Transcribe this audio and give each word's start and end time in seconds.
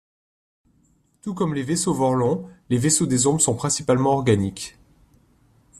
Tout 1.21 1.35
comme 1.35 1.53
les 1.53 1.61
vaisseaux 1.61 1.93
vorlons, 1.93 2.49
les 2.71 2.79
vaisseaux 2.79 3.05
des 3.05 3.27
ombres 3.27 3.39
sont 3.39 3.53
principalement 3.53 4.13
organiques. 4.13 4.79